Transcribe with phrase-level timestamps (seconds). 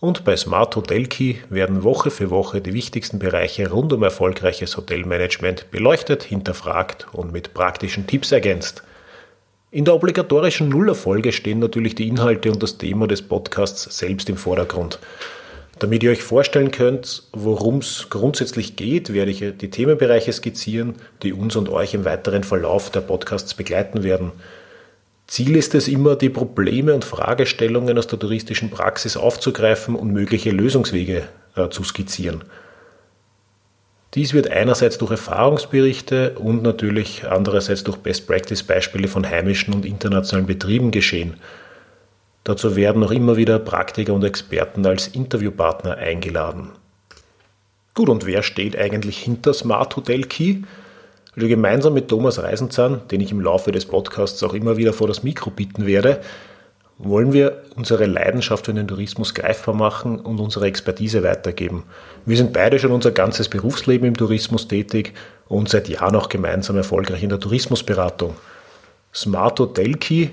[0.00, 4.76] und bei Smart Hotel Key werden Woche für Woche die wichtigsten Bereiche rund um erfolgreiches
[4.76, 8.82] Hotelmanagement beleuchtet, hinterfragt und mit praktischen Tipps ergänzt.
[9.70, 14.36] In der obligatorischen Nullerfolge stehen natürlich die Inhalte und das Thema des Podcasts selbst im
[14.36, 14.98] Vordergrund.
[15.78, 21.32] Damit ihr euch vorstellen könnt, worum es grundsätzlich geht, werde ich die Themenbereiche skizzieren, die
[21.32, 24.32] uns und euch im weiteren Verlauf der Podcasts begleiten werden.
[25.28, 30.50] Ziel ist es immer, die Probleme und Fragestellungen aus der touristischen Praxis aufzugreifen und mögliche
[30.50, 32.44] Lösungswege äh, zu skizzieren.
[34.14, 40.90] Dies wird einerseits durch Erfahrungsberichte und natürlich andererseits durch Best-Practice-Beispiele von heimischen und internationalen Betrieben
[40.90, 41.36] geschehen.
[42.44, 46.70] Dazu werden auch immer wieder Praktiker und Experten als Interviewpartner eingeladen.
[47.92, 50.62] Gut, und wer steht eigentlich hinter Smart Hotel Key?
[51.38, 55.06] Also gemeinsam mit Thomas Reisenzahn, den ich im Laufe des Podcasts auch immer wieder vor
[55.06, 56.20] das Mikro bitten werde,
[56.98, 61.84] wollen wir unsere Leidenschaft für den Tourismus greifbar machen und unsere Expertise weitergeben.
[62.26, 65.12] Wir sind beide schon unser ganzes Berufsleben im Tourismus tätig
[65.46, 68.34] und seit Jahren auch gemeinsam erfolgreich in der Tourismusberatung.
[69.14, 70.30] Smart Hotel Key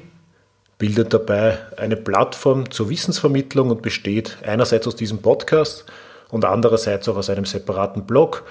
[0.80, 5.86] bildet dabei eine Plattform zur Wissensvermittlung und besteht einerseits aus diesem Podcast
[6.32, 8.44] und andererseits auch aus einem separaten Blog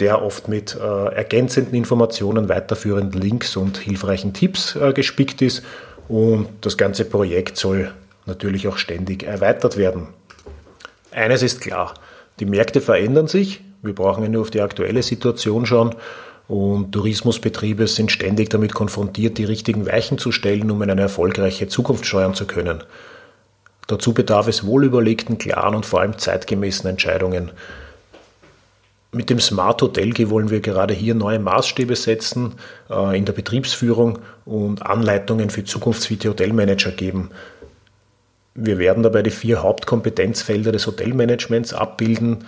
[0.00, 5.62] der oft mit äh, ergänzenden Informationen, weiterführenden Links und hilfreichen Tipps äh, gespickt ist.
[6.08, 7.92] Und das ganze Projekt soll
[8.26, 10.08] natürlich auch ständig erweitert werden.
[11.10, 11.94] Eines ist klar,
[12.38, 13.62] die Märkte verändern sich.
[13.82, 15.94] Wir brauchen ja nur auf die aktuelle Situation schauen.
[16.46, 21.68] Und Tourismusbetriebe sind ständig damit konfrontiert, die richtigen Weichen zu stellen, um in eine erfolgreiche
[21.68, 22.82] Zukunft steuern zu können.
[23.86, 27.50] Dazu bedarf es wohlüberlegten, klaren und vor allem zeitgemäßen Entscheidungen.
[29.10, 32.56] Mit dem Smart Hotel wollen wir gerade hier neue Maßstäbe setzen
[32.90, 37.30] äh, in der Betriebsführung und Anleitungen für zukunftsfite Hotelmanager geben.
[38.54, 42.44] Wir werden dabei die vier Hauptkompetenzfelder des Hotelmanagements abbilden.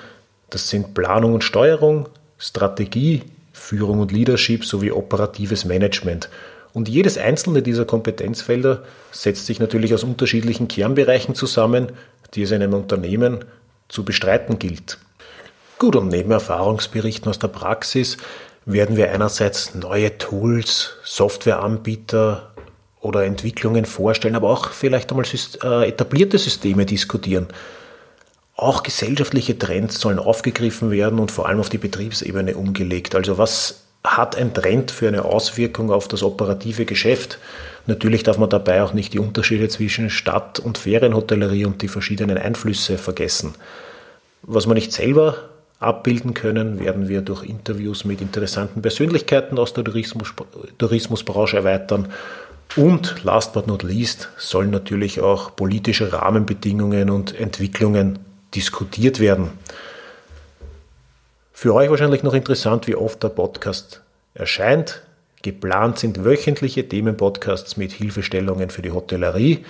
[0.51, 3.23] Das sind Planung und Steuerung, Strategie,
[3.55, 6.29] Führung und Leadership sowie operatives Management.
[6.75, 8.83] Und jedes einzelne dieser Kompetenzfelder
[9.13, 11.93] setzt sich natürlich aus unterschiedlichen Kernbereichen zusammen,
[12.35, 13.47] die es einem Unternehmen
[13.89, 14.99] zu bestreiten gilt.
[15.81, 18.19] Gut, und neben Erfahrungsberichten aus der Praxis
[18.67, 22.51] werden wir einerseits neue Tools, Softwareanbieter
[23.01, 25.25] oder Entwicklungen vorstellen, aber auch vielleicht einmal
[25.65, 27.47] äh, etablierte Systeme diskutieren.
[28.57, 33.15] Auch gesellschaftliche Trends sollen aufgegriffen werden und vor allem auf die Betriebsebene umgelegt.
[33.15, 37.39] Also was hat ein Trend für eine Auswirkung auf das operative Geschäft?
[37.87, 42.37] Natürlich darf man dabei auch nicht die Unterschiede zwischen Stadt- und Ferienhotellerie und die verschiedenen
[42.37, 43.55] Einflüsse vergessen.
[44.43, 45.49] Was man nicht selber
[45.81, 50.33] abbilden können, werden wir durch Interviews mit interessanten Persönlichkeiten aus der Tourismus,
[50.79, 52.09] Tourismusbranche erweitern.
[52.77, 58.21] Und last but not least sollen natürlich auch politische Rahmenbedingungen und Entwicklungen
[58.55, 59.51] diskutiert werden.
[61.53, 64.03] Für euch wahrscheinlich noch interessant, wie oft der Podcast
[64.35, 65.03] erscheint.
[65.43, 69.65] Geplant sind wöchentliche Themenpodcasts mit Hilfestellungen für die Hotellerie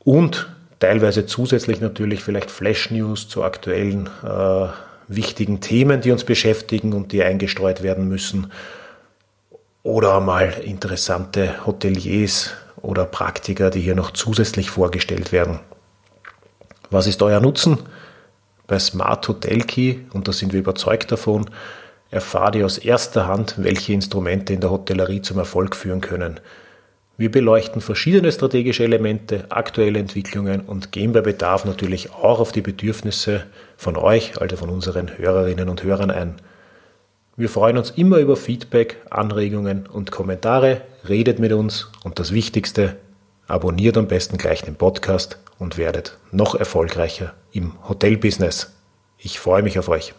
[0.00, 0.48] und
[0.78, 4.68] teilweise zusätzlich natürlich vielleicht Flash News zu aktuellen äh,
[5.10, 8.52] wichtigen Themen, die uns beschäftigen und die eingestreut werden müssen.
[9.82, 15.58] Oder mal interessante Hoteliers oder Praktiker, die hier noch zusätzlich vorgestellt werden.
[16.90, 17.78] Was ist euer Nutzen?
[18.66, 21.50] Bei Smart Hotel Key, und da sind wir überzeugt davon,
[22.10, 26.40] erfahrt ihr aus erster Hand, welche Instrumente in der Hotellerie zum Erfolg führen können.
[27.20, 32.62] Wir beleuchten verschiedene strategische Elemente, aktuelle Entwicklungen und gehen bei Bedarf natürlich auch auf die
[32.62, 33.44] Bedürfnisse
[33.76, 36.36] von euch, also von unseren Hörerinnen und Hörern ein.
[37.36, 42.96] Wir freuen uns immer über Feedback, Anregungen und Kommentare, redet mit uns und das Wichtigste,
[43.46, 48.72] abonniert am besten gleich den Podcast und werdet noch erfolgreicher im Hotelbusiness.
[49.18, 50.14] Ich freue mich auf euch.